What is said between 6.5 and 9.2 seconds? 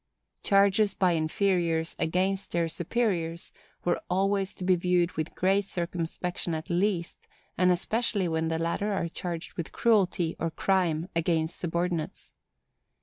at least, and especially when the latter are